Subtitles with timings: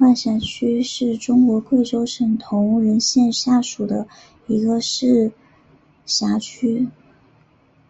[0.00, 4.06] 万山区是中国贵州省铜仁市下属的
[4.46, 5.32] 一个市
[6.04, 6.90] 辖区。